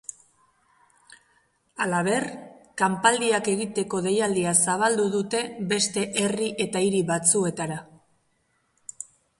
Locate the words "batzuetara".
7.13-7.81